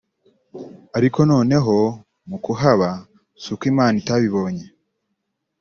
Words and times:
ariko 0.97 1.19
noneho 1.31 1.75
mu 2.29 2.37
kuhaba 2.45 2.89
si 3.41 3.47
uko 3.53 3.63
Imana 3.71 3.95
itabibonye 4.01 4.65